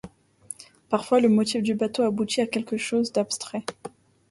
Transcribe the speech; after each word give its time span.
Parfois 0.89 1.19
le 1.21 1.29
motif 1.29 1.61
du 1.61 1.75
bateau 1.75 2.01
aboutit 2.01 2.41
à 2.41 2.47
quelque 2.47 2.75
chose 2.75 3.11
d'abstrait. 3.11 3.63